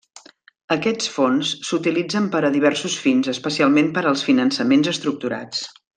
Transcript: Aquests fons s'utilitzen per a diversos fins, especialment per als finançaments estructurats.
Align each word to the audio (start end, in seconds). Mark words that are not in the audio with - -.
Aquests 0.75 1.09
fons 1.17 1.51
s'utilitzen 1.67 2.31
per 2.35 2.41
a 2.47 2.51
diversos 2.57 2.95
fins, 3.03 3.29
especialment 3.35 3.93
per 3.99 4.05
als 4.13 4.25
finançaments 4.31 4.95
estructurats. 4.95 5.63